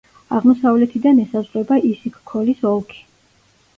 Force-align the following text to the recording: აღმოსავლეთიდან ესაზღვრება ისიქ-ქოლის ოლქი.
აღმოსავლეთიდან 0.37 1.21
ესაზღვრება 1.25 1.79
ისიქ-ქოლის 1.93 2.67
ოლქი. 2.71 3.03